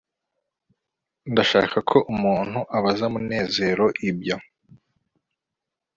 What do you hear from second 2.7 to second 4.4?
abaza munezero ibyo